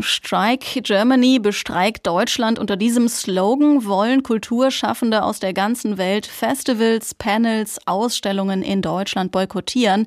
Strike 0.00 0.80
Germany 0.80 1.38
bestreikt 1.38 2.06
Deutschland. 2.06 2.58
Unter 2.58 2.76
diesem 2.76 3.08
Slogan 3.08 3.84
wollen 3.84 4.22
Kulturschaffende 4.22 5.22
aus 5.22 5.38
der 5.38 5.52
ganzen 5.52 5.98
Welt 5.98 6.24
Festivals, 6.24 7.14
Panels, 7.14 7.78
Ausstellungen 7.84 8.62
in 8.62 8.80
Deutschland 8.80 9.32
boykottieren. 9.32 10.06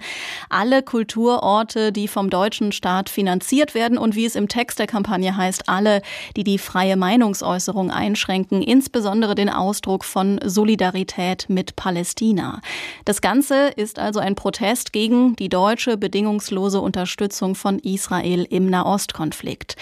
Alle 0.50 0.82
Kulturorte, 0.82 1.92
die 1.92 2.08
vom 2.08 2.32
deutschen 2.32 2.72
Staat 2.72 3.10
finanziert 3.10 3.76
werden 3.76 4.00
und 4.00 4.16
wie 4.16 4.26
es 4.26 4.36
im 4.36 4.48
Text 4.48 4.80
der 4.80 4.88
Kampagne 4.88 5.38
heißt, 5.38 5.70
alle, 5.70 6.02
die 6.36 6.44
die 6.44 6.58
freie 6.58 6.98
Meinungsäußerung 6.98 7.92
einschränken, 7.92 8.64
insbesondere 8.64 9.36
den 9.36 9.50
Ausdruck 9.50 10.04
von 10.04 10.40
Solidarität 10.44 11.46
mit 11.48 11.76
Palästina. 11.76 12.60
Das 13.06 13.22
Ganze 13.22 13.68
ist 13.68 14.00
also 14.00 14.20
ein 14.20 14.34
Protest 14.34 14.94
gegen 14.94 15.36
die 15.36 15.50
deutsche 15.50 15.96
bedingungslose 15.96 16.82
Unterstützung 16.82 17.54
von 17.54 17.78
Israel 17.78 18.48
im 18.50 18.68
Nahostkonflikt. 18.68 19.75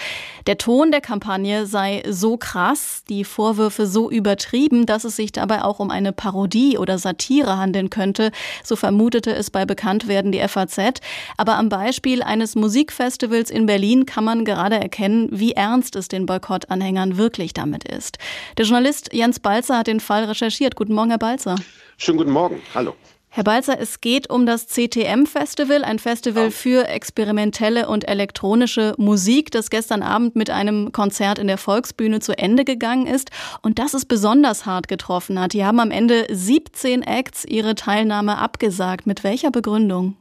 Der 0.46 0.58
Ton 0.58 0.90
der 0.90 1.00
Kampagne 1.00 1.66
sei 1.66 2.02
so 2.08 2.36
krass, 2.36 3.02
die 3.08 3.24
Vorwürfe 3.24 3.86
so 3.86 4.10
übertrieben, 4.10 4.86
dass 4.86 5.04
es 5.04 5.16
sich 5.16 5.32
dabei 5.32 5.62
auch 5.62 5.78
um 5.78 5.90
eine 5.90 6.12
Parodie 6.12 6.76
oder 6.76 6.98
Satire 6.98 7.56
handeln 7.56 7.90
könnte. 7.90 8.30
So 8.62 8.76
vermutete 8.76 9.34
es 9.34 9.50
bei 9.50 9.64
Bekanntwerden 9.64 10.32
die 10.32 10.46
FAZ. 10.46 11.00
Aber 11.36 11.56
am 11.56 11.68
Beispiel 11.68 12.22
eines 12.22 12.54
Musikfestivals 12.56 13.50
in 13.50 13.66
Berlin 13.66 14.06
kann 14.06 14.24
man 14.24 14.44
gerade 14.44 14.76
erkennen, 14.76 15.28
wie 15.30 15.52
ernst 15.52 15.96
es 15.96 16.08
den 16.08 16.26
Boykottanhängern 16.26 17.16
wirklich 17.16 17.54
damit 17.54 17.84
ist. 17.84 18.18
Der 18.58 18.66
Journalist 18.66 19.12
Jens 19.12 19.40
Balzer 19.40 19.78
hat 19.78 19.86
den 19.86 20.00
Fall 20.00 20.24
recherchiert. 20.24 20.76
Guten 20.76 20.94
Morgen, 20.94 21.10
Herr 21.10 21.18
Balzer. 21.18 21.56
Schönen 21.96 22.18
guten 22.18 22.32
Morgen. 22.32 22.60
Hallo. 22.74 22.94
Herr 23.36 23.42
Balzer, 23.42 23.80
es 23.80 24.00
geht 24.00 24.30
um 24.30 24.46
das 24.46 24.68
CTM-Festival, 24.68 25.82
ein 25.82 25.98
Festival 25.98 26.52
für 26.52 26.86
experimentelle 26.86 27.88
und 27.88 28.06
elektronische 28.06 28.94
Musik, 28.96 29.50
das 29.50 29.70
gestern 29.70 30.04
Abend 30.04 30.36
mit 30.36 30.50
einem 30.50 30.92
Konzert 30.92 31.40
in 31.40 31.48
der 31.48 31.58
Volksbühne 31.58 32.20
zu 32.20 32.38
Ende 32.38 32.64
gegangen 32.64 33.08
ist 33.08 33.32
und 33.60 33.80
das 33.80 33.92
es 33.92 34.04
besonders 34.04 34.66
hart 34.66 34.86
getroffen 34.86 35.40
hat. 35.40 35.52
Die 35.52 35.64
haben 35.64 35.80
am 35.80 35.90
Ende 35.90 36.28
17 36.30 37.02
Acts 37.02 37.44
ihre 37.44 37.74
Teilnahme 37.74 38.38
abgesagt. 38.38 39.04
Mit 39.04 39.24
welcher 39.24 39.50
Begründung? 39.50 40.16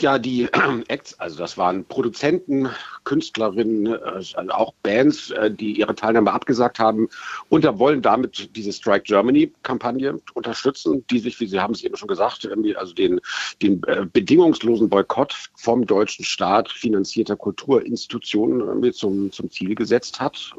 Ja, 0.00 0.18
die 0.18 0.48
Acts, 0.88 1.18
also 1.20 1.38
das 1.38 1.58
waren 1.58 1.84
Produzenten, 1.84 2.70
Künstlerinnen, 3.04 3.86
äh, 3.86 3.98
also 3.98 4.36
auch 4.50 4.72
Bands, 4.82 5.30
äh, 5.30 5.50
die 5.50 5.78
ihre 5.78 5.94
Teilnahme 5.94 6.32
abgesagt 6.32 6.78
haben 6.78 7.08
und 7.48 7.64
da 7.64 7.78
wollen 7.78 8.02
damit 8.02 8.56
diese 8.56 8.72
Strike 8.72 9.04
Germany-Kampagne 9.04 10.20
unterstützen, 10.34 11.04
die 11.10 11.18
sich, 11.18 11.38
wie 11.40 11.46
Sie 11.46 11.60
haben 11.60 11.74
es 11.74 11.82
eben 11.82 11.96
schon 11.96 12.08
gesagt, 12.08 12.48
also 12.76 12.94
den, 12.94 13.20
den 13.62 13.82
äh, 13.84 14.06
bedingungslosen 14.10 14.88
Boykott 14.88 15.34
vom 15.56 15.86
deutschen 15.86 16.24
Staat 16.24 16.70
finanzierter 16.70 17.36
Kulturinstitutionen 17.36 18.92
zum, 18.92 19.32
zum 19.32 19.50
Ziel 19.50 19.74
gesetzt 19.74 20.20
hat. 20.20 20.52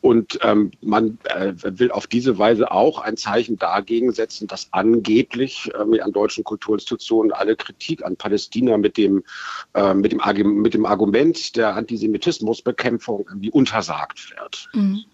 Und 0.00 0.38
ähm, 0.42 0.70
man 0.80 1.18
will 1.62 1.90
auf 1.90 2.06
diese 2.06 2.38
Weise 2.38 2.70
auch 2.70 2.98
ein 3.00 3.16
Zeichen 3.16 3.58
dagegen 3.58 4.12
setzen, 4.12 4.46
dass 4.46 4.68
angeblich 4.72 5.70
an 5.74 6.12
deutschen 6.12 6.44
Kulturinstitutionen 6.44 7.32
alle 7.32 7.56
Kritik 7.56 7.95
an 8.02 8.16
Palästina 8.16 8.76
mit 8.76 8.96
dem, 8.96 9.24
äh, 9.74 9.94
mit 9.94 10.12
dem, 10.12 10.62
mit 10.62 10.74
dem 10.74 10.86
Argument 10.86 11.56
der 11.56 11.74
Antisemitismusbekämpfung 11.74 13.26
irgendwie 13.28 13.50
untersagt 13.50 14.30
wird. 14.30 14.68
Mhm. 14.74 15.04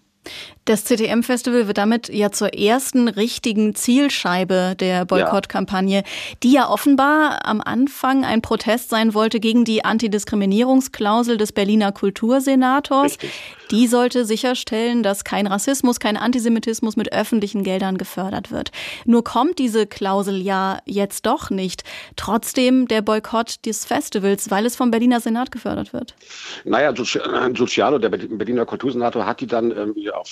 Das 0.65 0.85
CTM-Festival 0.85 1.67
wird 1.67 1.77
damit 1.77 2.07
ja 2.07 2.31
zur 2.31 2.53
ersten 2.53 3.09
richtigen 3.09 3.75
Zielscheibe 3.75 4.75
der 4.79 5.03
Boykottkampagne, 5.03 6.03
die 6.41 6.53
ja 6.53 6.69
offenbar 6.69 7.45
am 7.45 7.59
Anfang 7.59 8.23
ein 8.23 8.41
Protest 8.41 8.89
sein 8.89 9.13
wollte 9.13 9.41
gegen 9.41 9.65
die 9.65 9.83
Antidiskriminierungsklausel 9.83 11.37
des 11.37 11.51
Berliner 11.51 11.91
Kultursenators. 11.91 13.13
Richtig. 13.13 13.31
Die 13.71 13.87
sollte 13.87 14.23
sicherstellen, 14.23 15.03
dass 15.03 15.23
kein 15.23 15.47
Rassismus, 15.47 15.99
kein 15.99 16.15
Antisemitismus 16.15 16.95
mit 16.95 17.11
öffentlichen 17.11 17.63
Geldern 17.63 17.97
gefördert 17.97 18.51
wird. 18.51 18.71
Nur 19.05 19.23
kommt 19.23 19.57
diese 19.57 19.87
Klausel 19.87 20.37
ja 20.41 20.79
jetzt 20.85 21.25
doch 21.25 21.49
nicht. 21.49 21.83
Trotzdem 22.15 22.87
der 22.87 23.01
Boykott 23.01 23.65
des 23.65 23.83
Festivals, 23.83 24.51
weil 24.51 24.65
es 24.65 24.75
vom 24.75 24.91
Berliner 24.91 25.19
Senat 25.19 25.51
gefördert 25.51 25.91
wird. 25.91 26.15
Naja, 26.63 26.91
Giugiano, 26.91 27.97
der 27.97 28.09
Berliner 28.09 28.65
Kultursenator, 28.65 29.25
hat 29.25 29.41
die 29.41 29.47
dann 29.47 29.71
irgendwie 29.71 30.12
auf 30.13 30.27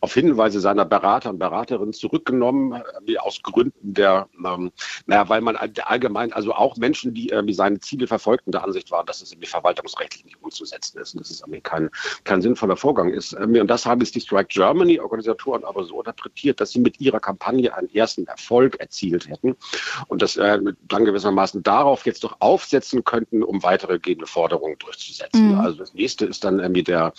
auf 0.00 0.14
Hinweise 0.14 0.60
seiner 0.60 0.84
Berater 0.84 1.30
und 1.30 1.38
Beraterinnen 1.38 1.92
zurückgenommen, 1.92 2.82
äh, 3.06 3.16
aus 3.18 3.42
Gründen 3.42 3.94
der, 3.94 4.28
ähm, 4.44 4.72
naja, 5.06 5.28
weil 5.28 5.40
man 5.40 5.56
allgemein, 5.56 6.32
also 6.32 6.54
auch 6.54 6.76
Menschen, 6.76 7.14
die 7.14 7.30
äh, 7.30 7.52
seine 7.52 7.80
Ziele 7.80 8.06
verfolgten, 8.06 8.52
der 8.52 8.64
Ansicht 8.64 8.90
waren, 8.90 9.06
dass 9.06 9.22
es 9.22 9.32
irgendwie 9.32 9.48
verwaltungsrechtlich 9.48 10.24
nicht 10.24 10.42
umzusetzen 10.42 10.98
ist 10.98 11.14
und 11.14 11.20
dass 11.20 11.30
es 11.30 11.40
irgendwie 11.40 11.60
kein, 11.60 11.90
kein 12.24 12.42
sinnvoller 12.42 12.76
Vorgang 12.76 13.12
ist. 13.12 13.32
Ähm, 13.32 13.54
und 13.56 13.68
das 13.68 13.86
haben 13.86 14.00
es 14.00 14.12
die 14.12 14.20
Strike 14.20 14.48
Germany 14.48 15.00
Organisatoren 15.00 15.64
aber 15.64 15.84
so 15.84 16.00
interpretiert, 16.00 16.60
dass 16.60 16.70
sie 16.70 16.80
mit 16.80 17.00
ihrer 17.00 17.20
Kampagne 17.20 17.74
einen 17.74 17.92
ersten 17.94 18.26
Erfolg 18.26 18.78
erzielt 18.80 19.28
hätten 19.28 19.56
und 20.08 20.22
das 20.22 20.36
äh, 20.36 20.58
dann 20.82 21.04
gewissermaßen 21.04 21.62
darauf 21.62 22.06
jetzt 22.06 22.24
doch 22.24 22.36
aufsetzen 22.40 23.04
könnten, 23.04 23.42
um 23.42 23.62
weitere 23.62 23.98
gehende 23.98 24.26
Forderungen 24.26 24.76
durchzusetzen. 24.78 25.52
Mhm. 25.52 25.60
Also 25.60 25.78
das 25.78 25.94
nächste 25.94 26.26
ist 26.26 26.44
dann 26.44 26.60
irgendwie 26.60 26.82
der, 26.82 27.12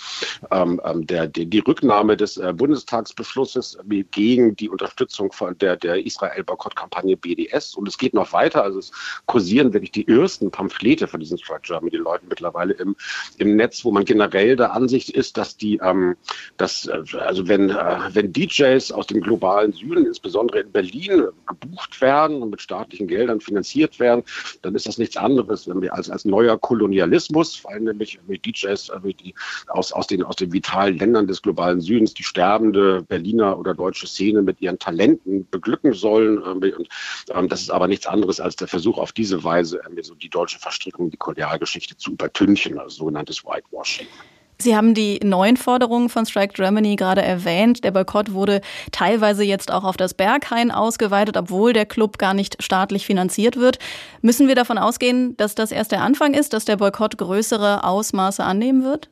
ähm, 0.52 0.82
ähm 0.84 1.06
der, 1.06 1.28
die, 1.28 1.46
die 1.46 1.60
Rücknahme 1.60 2.18
des 2.18 2.38
äh, 2.38 2.49
Bundestagsbeschlusses 2.54 3.78
gegen 4.12 4.56
die 4.56 4.70
Unterstützung 4.70 5.32
von 5.32 5.58
der, 5.58 5.78
der 5.78 6.06
Israel-Boykott-Kampagne 6.06 7.18
BDS. 7.18 7.76
Und 7.76 7.88
es 7.88 7.98
geht 7.98 8.14
noch 8.14 8.34
weiter. 8.34 8.64
Also 8.64 8.80
es 8.80 8.92
kursieren 9.26 9.74
wirklich 9.74 9.92
die 9.92 10.08
ersten 10.08 10.52
Pamphlete 10.52 11.08
von 11.08 11.20
diesen 11.20 11.38
Strike 11.38 11.62
Germany 11.64 11.98
Leuten 11.98 12.28
mittlerweile 12.30 12.74
im, 12.74 12.96
im 13.38 13.56
Netz, 13.56 13.84
wo 13.84 13.92
man 13.92 14.06
generell 14.06 14.56
der 14.56 14.74
Ansicht 14.74 15.10
ist, 15.10 15.38
dass 15.38 15.58
die, 15.58 15.80
ähm, 15.84 16.16
dass, 16.58 16.88
äh, 16.88 17.18
also 17.20 17.48
wenn, 17.48 17.70
äh, 17.70 18.10
wenn 18.14 18.34
DJs 18.34 18.92
aus 18.92 19.08
dem 19.08 19.22
globalen 19.22 19.74
Süden, 19.74 20.06
insbesondere 20.06 20.62
in 20.62 20.72
Berlin, 20.72 21.26
gebucht 21.48 22.02
werden 22.02 22.42
und 22.42 22.50
mit 22.52 22.62
staatlichen 22.62 23.08
Geldern 23.08 23.42
finanziert 23.42 24.00
werden, 24.00 24.24
dann 24.62 24.76
ist 24.76 24.88
das 24.88 24.98
nichts 24.98 25.18
anderes 25.18 25.70
als, 25.90 26.10
als 26.10 26.26
neuer 26.26 26.58
Kolonialismus, 26.58 27.64
weil 27.64 27.80
nämlich 27.80 28.20
DJs 28.28 28.92
die 29.20 29.34
aus, 29.68 29.92
aus, 29.92 30.08
den, 30.08 30.24
aus 30.24 30.36
den 30.36 30.54
vitalen 30.54 30.98
Ländern 30.98 31.28
des 31.28 31.42
globalen 31.42 31.82
Südens 31.82 32.14
die 32.14 32.24
sterbende 32.40 33.02
Berliner 33.02 33.60
oder 33.60 33.74
deutsche 33.74 34.08
Szene 34.08 34.42
mit 34.42 34.62
ihren 34.62 34.80
Talenten 34.80 35.46
beglücken 35.50 35.94
sollen. 35.94 36.38
Ähm, 36.38 36.74
und 36.78 36.88
ähm, 37.36 37.50
das 37.50 37.62
ist 37.62 37.70
aber 37.70 37.90
nichts 37.90 38.08
anderes 38.08 38.40
als 38.40 38.56
der 38.56 38.70
Versuch, 38.70 38.98
auf 38.98 39.12
diese 39.12 39.44
Weise 39.44 39.82
ähm, 39.86 40.02
so 40.02 40.16
die 40.16 40.30
deutsche 40.30 40.58
Verstrickung, 40.58 41.10
die 41.10 41.18
Kolonialgeschichte 41.18 41.98
zu 41.98 42.12
übertünchen, 42.12 42.80
also 42.80 42.96
sogenanntes 42.96 43.44
Whitewashing. 43.44 44.08
Sie 44.62 44.76
haben 44.76 44.94
die 44.94 45.20
neuen 45.22 45.58
Forderungen 45.58 46.08
von 46.08 46.26
Strike 46.26 46.54
Germany 46.54 46.96
gerade 46.96 47.22
erwähnt. 47.22 47.84
Der 47.84 47.92
Boykott 47.92 48.34
wurde 48.34 48.62
teilweise 48.94 49.44
jetzt 49.44 49.72
auch 49.72 49.84
auf 49.84 49.98
das 49.98 50.14
Berghain 50.14 50.72
ausgeweitet, 50.72 51.36
obwohl 51.36 51.74
der 51.74 51.86
Club 51.86 52.18
gar 52.18 52.34
nicht 52.34 52.62
staatlich 52.64 53.06
finanziert 53.06 53.58
wird. 53.58 53.80
Müssen 54.22 54.48
wir 54.48 54.56
davon 54.56 54.78
ausgehen, 54.78 55.36
dass 55.36 55.56
das 55.56 55.72
erst 55.72 55.92
der 55.92 56.04
Anfang 56.04 56.34
ist, 56.34 56.54
dass 56.54 56.64
der 56.64 56.78
Boykott 56.78 57.18
größere 57.18 57.84
Ausmaße 57.84 58.44
annehmen 58.44 58.84
wird? 58.84 59.10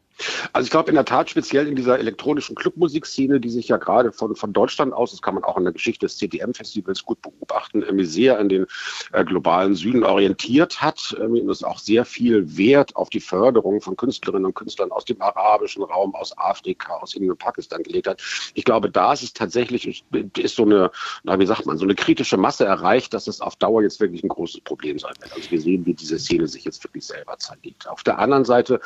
Also 0.53 0.65
ich 0.65 0.71
glaube 0.71 0.89
in 0.89 0.95
der 0.95 1.05
Tat 1.05 1.29
speziell 1.29 1.67
in 1.67 1.75
dieser 1.75 1.99
elektronischen 1.99 2.55
Clubmusikszene, 2.55 3.39
die 3.39 3.49
sich 3.49 3.67
ja 3.67 3.77
gerade 3.77 4.11
von, 4.11 4.35
von 4.35 4.53
Deutschland 4.53 4.93
aus, 4.93 5.11
das 5.11 5.21
kann 5.21 5.35
man 5.35 5.43
auch 5.43 5.57
in 5.57 5.63
der 5.63 5.73
Geschichte 5.73 6.05
des 6.05 6.17
CDM-Festivals 6.17 7.03
gut 7.03 7.21
beobachten, 7.21 7.81
irgendwie 7.81 8.05
sehr 8.05 8.39
an 8.39 8.49
den 8.49 8.65
äh, 9.13 9.23
globalen 9.23 9.75
Süden 9.75 10.03
orientiert 10.03 10.81
hat 10.81 11.15
irgendwie, 11.17 11.41
und 11.41 11.49
es 11.49 11.63
auch 11.63 11.79
sehr 11.79 12.05
viel 12.05 12.57
Wert 12.57 12.95
auf 12.95 13.09
die 13.09 13.19
Förderung 13.19 13.81
von 13.81 13.95
Künstlerinnen 13.95 14.45
und 14.45 14.55
Künstlern 14.55 14.91
aus 14.91 15.05
dem 15.05 15.21
arabischen 15.21 15.83
Raum, 15.83 16.15
aus 16.15 16.37
Afrika, 16.37 16.95
aus 16.95 17.13
Indien 17.13 17.31
und 17.31 17.39
Pakistan 17.39 17.83
gelegt 17.83 18.07
hat. 18.07 18.21
Ich 18.53 18.63
glaube, 18.63 18.89
da 18.89 19.13
ist 19.13 19.23
es 19.23 19.33
tatsächlich, 19.33 20.03
ist 20.37 20.55
so 20.55 20.63
eine, 20.63 20.91
na, 21.23 21.39
wie 21.39 21.45
sagt 21.45 21.65
man, 21.65 21.77
so 21.77 21.85
eine 21.85 21.95
kritische 21.95 22.37
Masse 22.37 22.65
erreicht, 22.65 23.13
dass 23.13 23.27
es 23.27 23.41
auf 23.41 23.55
Dauer 23.55 23.83
jetzt 23.83 23.99
wirklich 23.99 24.23
ein 24.23 24.29
großes 24.29 24.61
Problem 24.61 24.99
sein 24.99 25.13
wird. 25.19 25.33
Also 25.33 25.51
wir 25.51 25.61
sehen, 25.61 25.85
wie 25.85 25.93
diese 25.93 26.19
Szene 26.19 26.47
sich 26.47 26.65
jetzt 26.65 26.83
wirklich 26.83 27.05
selber 27.05 27.37
zerlegt. 27.37 27.87
Auf 27.87 28.03
der 28.03 28.19
anderen 28.19 28.45
Seite 28.45 28.79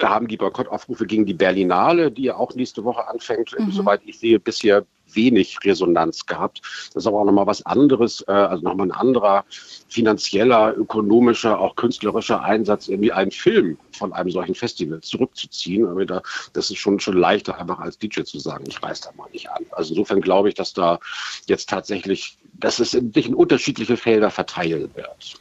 haben 0.00 0.28
die 0.28 0.36
Boykottaufrufe 0.56 1.06
gegen 1.06 1.26
die 1.26 1.34
Berlinale, 1.34 2.10
die 2.10 2.24
ja 2.24 2.36
auch 2.36 2.54
nächste 2.54 2.84
Woche 2.84 3.06
anfängt, 3.08 3.54
mhm. 3.58 3.70
soweit 3.70 4.00
ich 4.04 4.18
sehe, 4.18 4.40
bisher 4.40 4.84
wenig 5.12 5.58
Resonanz 5.62 6.26
gehabt. 6.26 6.62
Das 6.92 7.04
ist 7.04 7.06
aber 7.06 7.20
auch 7.20 7.24
nochmal 7.24 7.46
was 7.46 7.64
anderes, 7.64 8.24
äh, 8.26 8.32
also 8.32 8.64
nochmal 8.64 8.88
ein 8.88 8.92
anderer 8.92 9.44
finanzieller, 9.88 10.76
ökonomischer, 10.76 11.60
auch 11.60 11.76
künstlerischer 11.76 12.42
Einsatz, 12.42 12.88
irgendwie 12.88 13.12
einen 13.12 13.30
Film 13.30 13.78
von 13.92 14.12
einem 14.12 14.30
solchen 14.30 14.56
Festival 14.56 15.00
zurückzuziehen. 15.02 15.86
Aber 15.86 16.04
da, 16.04 16.22
das 16.54 16.70
ist 16.70 16.78
schon, 16.78 16.98
schon 16.98 17.16
leichter, 17.16 17.56
einfach 17.58 17.78
als 17.78 17.98
DJ 17.98 18.22
zu 18.22 18.40
sagen, 18.40 18.64
ich 18.66 18.82
reiß 18.82 19.02
da 19.02 19.10
mal 19.16 19.28
nicht 19.32 19.48
an. 19.48 19.64
Also 19.70 19.94
insofern 19.94 20.20
glaube 20.20 20.48
ich, 20.48 20.54
dass 20.54 20.72
da 20.72 20.98
jetzt 21.46 21.68
tatsächlich, 21.68 22.36
dass 22.54 22.80
es 22.80 22.90
sich 22.90 23.28
in 23.28 23.34
unterschiedliche 23.34 23.96
Felder 23.96 24.30
verteilen 24.30 24.90
wird. 24.94 25.36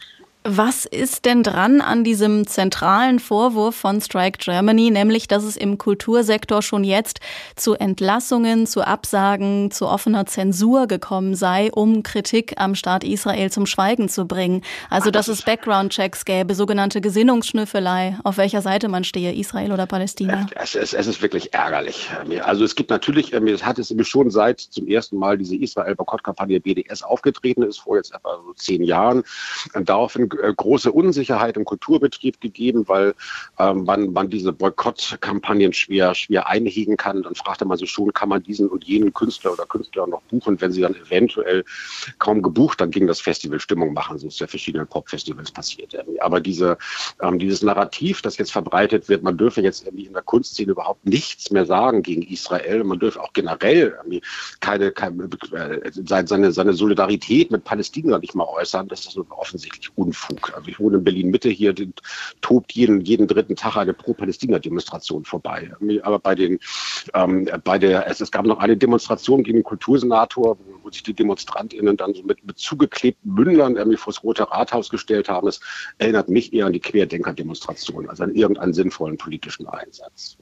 Was 0.47 0.85
ist 0.85 1.25
denn 1.25 1.41
dran 1.41 1.81
an 1.81 2.03
diesem 2.03 2.45
zentralen 2.45 3.17
Vorwurf 3.17 3.75
von 3.75 3.99
Strike 3.99 4.37
Germany, 4.37 4.91
nämlich 4.91 5.27
dass 5.27 5.43
es 5.43 5.57
im 5.57 5.79
Kultursektor 5.79 6.61
schon 6.61 6.83
jetzt 6.83 7.19
zu 7.55 7.73
Entlassungen, 7.73 8.67
zu 8.67 8.85
Absagen, 8.85 9.71
zu 9.71 9.87
offener 9.87 10.27
Zensur 10.27 10.85
gekommen 10.85 11.33
sei, 11.33 11.71
um 11.71 12.03
Kritik 12.03 12.53
am 12.57 12.75
Staat 12.75 13.03
Israel 13.03 13.49
zum 13.49 13.65
Schweigen 13.65 14.07
zu 14.07 14.27
bringen? 14.27 14.61
Also 14.91 15.09
dass 15.09 15.29
es 15.29 15.41
Background-Checks 15.41 16.25
gäbe, 16.25 16.53
sogenannte 16.53 17.01
Gesinnungsschnüffelei, 17.01 18.19
auf 18.23 18.37
welcher 18.37 18.61
Seite 18.61 18.87
man 18.87 19.03
stehe, 19.03 19.33
Israel 19.33 19.71
oder 19.71 19.87
Palästina? 19.87 20.45
Es, 20.53 20.75
es, 20.75 20.93
es 20.93 21.07
ist 21.07 21.23
wirklich 21.23 21.55
ärgerlich. 21.55 22.11
Also 22.43 22.65
es 22.65 22.75
gibt 22.75 22.91
natürlich, 22.91 23.33
ähm, 23.33 23.47
es 23.47 23.65
hat 23.65 23.79
es 23.79 23.91
schon 24.07 24.29
seit 24.29 24.59
zum 24.59 24.87
ersten 24.87 25.17
Mal 25.17 25.39
diese 25.39 25.55
Israel-Boykott-Kampagne 25.55 26.59
BDS 26.59 27.01
aufgetreten 27.01 27.63
ist, 27.63 27.79
vor 27.79 27.97
jetzt 27.97 28.13
etwa 28.13 28.39
so 28.45 28.53
zehn 28.53 28.83
Jahren. 28.83 29.23
Daraufhin 29.73 30.29
äh, 30.34 30.34
große 30.37 30.91
Unsicherheit 30.91 31.57
im 31.57 31.65
Kulturbetrieb 31.65 32.41
gegeben, 32.41 32.87
weil 32.87 33.15
ähm, 33.59 33.83
man, 33.83 34.13
man 34.13 34.29
diese 34.29 34.53
Boykottkampagnen 34.53 35.73
schwer, 35.73 36.15
schwer 36.15 36.47
einhegen 36.47 36.97
kann. 36.97 37.23
Dann 37.23 37.35
fragte 37.35 37.65
man 37.65 37.77
sich 37.77 37.91
schon, 37.91 38.13
kann 38.13 38.29
man 38.29 38.43
diesen 38.43 38.67
und 38.67 38.83
jenen 38.83 39.13
Künstler 39.13 39.53
oder 39.53 39.65
Künstler 39.65 40.07
noch 40.07 40.21
buchen, 40.23 40.59
wenn 40.61 40.71
sie 40.71 40.81
dann 40.81 40.95
eventuell 40.95 41.63
kaum 42.19 42.41
gebucht, 42.41 42.81
dann 42.81 42.91
ging 42.91 43.07
das 43.07 43.21
Festival 43.21 43.59
Stimmung 43.59 43.93
machen, 43.93 44.19
so 44.19 44.27
ist 44.27 44.39
ja 44.39 44.47
verschiedenen 44.47 44.87
Popfestivals 44.87 45.51
passiert. 45.51 45.95
Aber 46.19 46.39
diese, 46.39 46.77
ähm, 47.21 47.39
dieses 47.39 47.61
Narrativ, 47.61 48.21
das 48.21 48.37
jetzt 48.37 48.51
verbreitet 48.51 49.09
wird, 49.09 49.23
man 49.23 49.37
dürfe 49.37 49.61
jetzt 49.61 49.85
irgendwie 49.85 50.05
in 50.05 50.13
der 50.13 50.21
Kunstszene 50.21 50.71
überhaupt 50.71 51.05
nichts 51.05 51.51
mehr 51.51 51.65
sagen 51.65 52.03
gegen 52.03 52.21
Israel, 52.23 52.83
man 52.83 52.99
dürfe 52.99 53.21
auch 53.21 53.33
generell 53.33 53.95
keine, 54.59 54.91
keine 54.91 55.23
äh, 55.53 55.91
seine, 55.91 56.51
seine 56.51 56.73
Solidarität 56.73 57.51
mit 57.51 57.63
Palästina 57.63 58.17
nicht 58.19 58.35
mal 58.35 58.45
äußern, 58.45 58.87
das 58.87 59.05
ist 59.05 59.17
offensichtlich 59.29 59.91
Unfug. 59.95 60.24
Unfug. 60.29 60.53
Also 60.55 60.69
ich 60.69 60.79
wohne 60.79 60.97
in 60.97 61.03
Berlin-Mitte, 61.03 61.49
hier 61.49 61.73
tobt 62.41 62.71
jeden, 62.73 63.01
jeden 63.01 63.27
dritten 63.27 63.55
Tag 63.55 63.77
eine 63.77 63.93
Pro-Palästina-Demonstration 63.93 65.25
vorbei. 65.25 65.71
Aber 66.03 66.19
bei 66.19 66.35
den, 66.35 66.59
ähm, 67.13 67.49
bei 67.63 67.77
der, 67.77 68.07
es, 68.07 68.21
es 68.21 68.31
gab 68.31 68.45
noch 68.45 68.59
eine 68.59 68.77
Demonstration 68.77 69.43
gegen 69.43 69.57
den 69.57 69.63
Kultursenator, 69.63 70.57
wo 70.83 70.89
sich 70.89 71.03
die 71.03 71.13
DemonstrantInnen 71.13 71.97
dann 71.97 72.13
so 72.13 72.23
mit, 72.23 72.45
mit 72.45 72.57
zugeklebten 72.57 73.33
Mündern 73.33 73.75
irgendwie 73.75 73.97
vor 73.97 74.13
das 74.13 74.23
Rote 74.23 74.49
Rathaus 74.49 74.89
gestellt 74.89 75.29
haben. 75.29 75.45
Das 75.45 75.59
erinnert 75.97 76.29
mich 76.29 76.53
eher 76.53 76.67
an 76.67 76.73
die 76.73 76.79
Querdenker-Demonstration, 76.79 78.09
also 78.09 78.23
an 78.23 78.35
irgendeinen 78.35 78.73
sinnvollen 78.73 79.17
politischen 79.17 79.67
Einsatz. 79.67 80.37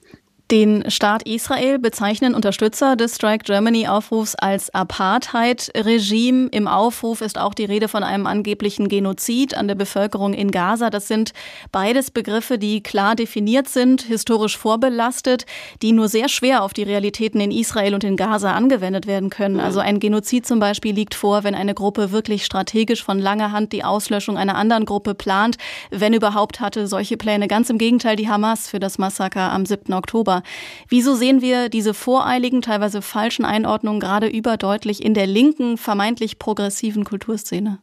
Den 0.51 0.83
Staat 0.91 1.23
Israel 1.23 1.79
bezeichnen 1.79 2.35
Unterstützer 2.35 2.97
des 2.97 3.15
Strike 3.15 3.45
Germany 3.45 3.87
Aufrufs 3.87 4.35
als 4.35 4.73
Apartheid-Regime. 4.75 6.49
Im 6.51 6.67
Aufruf 6.67 7.21
ist 7.21 7.39
auch 7.39 7.53
die 7.53 7.63
Rede 7.63 7.87
von 7.87 8.03
einem 8.03 8.27
angeblichen 8.27 8.89
Genozid 8.89 9.55
an 9.55 9.69
der 9.69 9.75
Bevölkerung 9.75 10.33
in 10.33 10.51
Gaza. 10.51 10.89
Das 10.89 11.07
sind 11.07 11.31
beides 11.71 12.11
Begriffe, 12.11 12.59
die 12.59 12.83
klar 12.83 13.15
definiert 13.15 13.69
sind, 13.69 14.01
historisch 14.01 14.57
vorbelastet, 14.57 15.45
die 15.81 15.93
nur 15.93 16.09
sehr 16.09 16.27
schwer 16.27 16.63
auf 16.63 16.73
die 16.73 16.83
Realitäten 16.83 17.39
in 17.39 17.49
Israel 17.49 17.93
und 17.93 18.03
in 18.03 18.17
Gaza 18.17 18.51
angewendet 18.51 19.07
werden 19.07 19.29
können. 19.29 19.61
Also 19.61 19.79
ein 19.79 20.01
Genozid 20.01 20.45
zum 20.45 20.59
Beispiel 20.59 20.93
liegt 20.93 21.15
vor, 21.15 21.45
wenn 21.45 21.55
eine 21.55 21.73
Gruppe 21.73 22.11
wirklich 22.11 22.43
strategisch 22.43 23.01
von 23.01 23.17
langer 23.17 23.53
Hand 23.53 23.71
die 23.71 23.85
Auslöschung 23.85 24.37
einer 24.37 24.55
anderen 24.55 24.85
Gruppe 24.85 25.15
plant. 25.15 25.55
Wenn 25.89 26.13
überhaupt 26.13 26.59
hatte 26.59 26.85
solche 26.85 27.15
Pläne 27.15 27.47
ganz 27.47 27.69
im 27.69 27.77
Gegenteil 27.77 28.17
die 28.17 28.27
Hamas 28.27 28.67
für 28.67 28.79
das 28.79 28.97
Massaker 28.97 29.51
am 29.51 29.65
7. 29.65 29.93
Oktober. 29.93 30.32
Oktober. 30.37 30.43
Wieso 30.89 31.15
sehen 31.15 31.41
wir 31.41 31.69
diese 31.69 31.93
voreiligen, 31.93 32.61
teilweise 32.61 33.01
falschen 33.01 33.45
Einordnungen 33.45 33.99
gerade 33.99 34.27
überdeutlich 34.27 35.03
in 35.03 35.13
der 35.13 35.27
linken, 35.27 35.77
vermeintlich 35.77 36.39
progressiven 36.39 37.03
Kulturszene? 37.03 37.79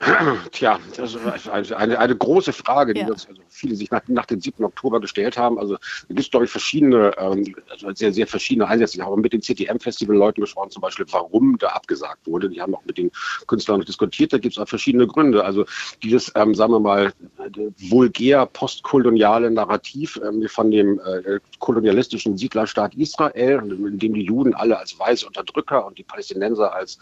Tja, 0.52 0.78
das 0.96 1.14
ist 1.14 1.72
eine, 1.72 1.98
eine 1.98 2.16
große 2.16 2.52
Frage, 2.52 2.92
die 2.92 3.00
ja. 3.00 3.08
uns 3.08 3.26
also 3.26 3.40
viele 3.48 3.74
sich 3.74 3.90
nach, 3.90 4.02
nach 4.08 4.26
dem 4.26 4.40
7. 4.40 4.62
Oktober 4.64 5.00
gestellt 5.00 5.38
haben. 5.38 5.58
Also 5.58 5.74
es 5.74 6.06
gibt, 6.08 6.30
glaube 6.30 6.44
ich, 6.44 6.50
verschiedene, 6.50 7.12
ähm, 7.18 7.54
also 7.70 7.90
sehr, 7.94 8.12
sehr 8.12 8.26
verschiedene 8.26 8.68
Einsätze. 8.68 8.98
Ich 8.98 9.02
habe 9.02 9.16
mit 9.16 9.32
den 9.32 9.40
CTM-Festival-Leuten 9.40 10.42
gesprochen, 10.42 10.70
zum 10.70 10.82
Beispiel, 10.82 11.06
warum 11.10 11.56
da 11.58 11.68
abgesagt 11.68 12.26
wurde. 12.26 12.50
Die 12.50 12.60
haben 12.60 12.74
auch 12.74 12.84
mit 12.84 12.98
den 12.98 13.10
Künstlern 13.46 13.80
diskutiert. 13.80 14.32
Da 14.32 14.38
gibt 14.38 14.56
es 14.56 14.62
auch 14.62 14.68
verschiedene 14.68 15.06
Gründe. 15.06 15.44
Also 15.44 15.64
dieses, 16.02 16.30
ähm, 16.34 16.54
sagen 16.54 16.72
wir 16.72 16.80
mal, 16.80 17.12
vulgär 17.90 18.46
postkoloniale 18.46 19.50
Narrativ 19.50 20.20
ähm, 20.22 20.46
von 20.48 20.70
dem 20.70 21.00
äh, 21.00 21.40
kolonialistischen 21.58 22.36
Siedlerstaat 22.36 22.94
Israel, 22.94 23.60
in 23.70 23.98
dem 23.98 24.14
die 24.14 24.22
Juden 24.22 24.54
alle 24.54 24.78
als 24.78 24.98
weiße 24.98 25.26
Unterdrücker 25.26 25.86
und 25.86 25.98
die 25.98 26.04
Palästinenser 26.04 26.74
als 26.74 26.98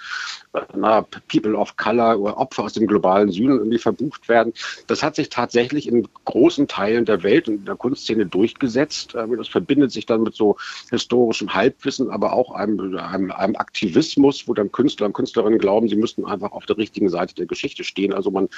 äh, 0.53 0.61
na, 0.77 1.03
People 1.29 1.57
of 1.57 1.77
Color 1.77 2.21
oder 2.21 2.37
Opfer 2.37 2.65
aus 2.65 2.73
dem 2.75 2.84
im 2.85 2.89
globalen 2.89 3.31
Süden 3.31 3.59
irgendwie 3.59 3.79
verbucht 3.79 4.29
werden. 4.29 4.53
Das 4.87 5.03
hat 5.03 5.17
sich 5.17 5.29
tatsächlich 5.31 5.89
in 5.89 6.07
großen 6.25 6.69
Teilen 6.69 7.05
der 7.05 7.23
Welt 7.23 7.49
und 7.49 7.67
der 7.67 7.77
Kunstszene 7.77 8.27
durchgesetzt. 8.27 9.15
Ähm, 9.15 9.37
das 9.37 9.49
verbindet 9.49 9.91
sich 9.93 10.07
dann 10.07 10.23
mit 10.23 10.35
so 10.35 10.57
historischem 10.91 11.55
Halbwissen, 11.55 12.11
aber 12.11 12.33
auch 12.33 12.53
einem, 12.53 12.97
einem, 12.97 13.33
einem 13.33 13.57
Aktivismus, 13.57 14.47
wo 14.47 14.55
dann 14.55 14.71
Künstler 14.71 15.07
und 15.07 15.15
Künstlerinnen 15.15 15.59
glauben, 15.59 15.89
sie 15.89 15.97
müssten 15.97 16.25
einfach 16.25 16.53
auf 16.53 16.67
der 16.67 16.77
richtigen 16.77 17.09
Seite 17.09 17.35
der 17.35 17.47
Geschichte 17.47 17.85
stehen. 17.85 18.13
Also 18.13 18.31
man, 18.31 18.49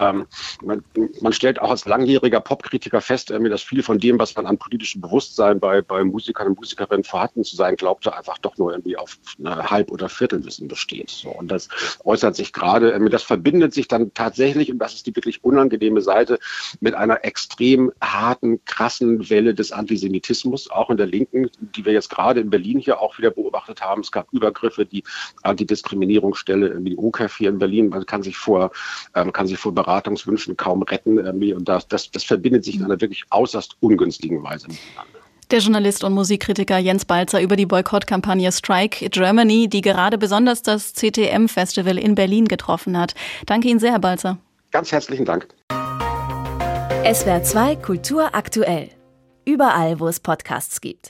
ähm, 0.00 0.26
man, 0.62 0.82
man 1.20 1.32
stellt 1.32 1.60
auch 1.60 1.70
als 1.70 1.86
langjähriger 1.86 2.40
Popkritiker 2.40 3.00
fest, 3.00 3.30
dass 3.30 3.62
viel 3.62 3.82
von 3.82 3.98
dem, 3.98 4.18
was 4.18 4.34
man 4.34 4.46
an 4.46 4.58
politischem 4.58 5.00
Bewusstsein 5.00 5.60
bei, 5.60 5.82
bei 5.82 6.02
Musikern 6.04 6.48
und 6.48 6.58
Musikerinnen 6.58 7.04
vorhanden 7.04 7.44
zu 7.44 7.56
sein 7.56 7.76
glaubte, 7.76 8.14
einfach 8.16 8.38
doch 8.38 8.56
nur 8.58 8.72
irgendwie 8.72 8.96
auf 8.96 9.18
Halb- 9.44 9.90
oder 9.90 10.08
Viertelwissen 10.08 10.68
besteht. 10.68 11.10
So, 11.10 11.30
und 11.30 11.48
das 11.50 11.68
äußert 12.04 12.36
sich 12.36 12.52
gerade, 12.52 12.98
das 13.10 13.22
verbindet 13.22 13.67
verbindet 13.68 13.74
sich 13.74 13.88
dann 13.88 14.12
tatsächlich, 14.14 14.70
und 14.70 14.78
das 14.78 14.94
ist 14.94 15.06
die 15.06 15.14
wirklich 15.14 15.44
unangenehme 15.44 16.00
Seite, 16.00 16.38
mit 16.80 16.94
einer 16.94 17.24
extrem 17.24 17.92
harten, 18.00 18.64
krassen 18.64 19.28
Welle 19.30 19.54
des 19.54 19.72
Antisemitismus, 19.72 20.70
auch 20.70 20.90
in 20.90 20.96
der 20.96 21.06
Linken, 21.06 21.50
die 21.60 21.84
wir 21.84 21.92
jetzt 21.92 22.10
gerade 22.10 22.40
in 22.40 22.50
Berlin 22.50 22.78
hier 22.78 23.00
auch 23.00 23.18
wieder 23.18 23.30
beobachtet 23.30 23.80
haben. 23.80 24.00
Es 24.00 24.10
gab 24.10 24.32
Übergriffe, 24.32 24.86
die 24.86 25.02
Antidiskriminierungsstelle 25.42 26.68
in 26.68 26.84
die 26.84 26.96
OKF 26.96 27.36
hier 27.36 27.50
in 27.50 27.58
Berlin. 27.58 27.88
Man 27.88 28.06
kann 28.06 28.22
sich 28.22 28.36
vor, 28.36 28.70
ähm, 29.14 29.32
kann 29.32 29.46
sich 29.46 29.58
vor 29.58 29.74
Beratungswünschen 29.74 30.56
kaum 30.56 30.82
retten. 30.82 31.18
Irgendwie. 31.18 31.52
Und 31.52 31.68
das, 31.68 31.88
das, 31.88 32.10
das 32.10 32.24
verbindet 32.24 32.64
sich 32.64 32.76
in 32.76 32.84
einer 32.84 33.00
wirklich 33.00 33.24
äußerst 33.30 33.76
ungünstigen 33.80 34.42
Weise 34.42 34.68
miteinander. 34.68 35.27
Der 35.50 35.60
Journalist 35.60 36.04
und 36.04 36.12
Musikkritiker 36.12 36.76
Jens 36.76 37.06
Balzer 37.06 37.40
über 37.40 37.56
die 37.56 37.64
Boykottkampagne 37.64 38.52
Strike 38.52 39.08
Germany, 39.08 39.66
die 39.66 39.80
gerade 39.80 40.18
besonders 40.18 40.60
das 40.60 40.92
CTM-Festival 40.92 41.96
in 41.96 42.14
Berlin 42.14 42.44
getroffen 42.44 42.98
hat. 42.98 43.14
Danke 43.46 43.68
Ihnen 43.68 43.80
sehr, 43.80 43.92
Herr 43.92 43.98
Balzer. 43.98 44.36
Ganz 44.72 44.92
herzlichen 44.92 45.24
Dank. 45.24 45.48
SWR 47.10 47.42
2 47.42 47.76
Kultur 47.76 48.34
aktuell. 48.34 48.90
Überall, 49.46 49.98
wo 50.00 50.08
es 50.08 50.20
Podcasts 50.20 50.82
gibt. 50.82 51.06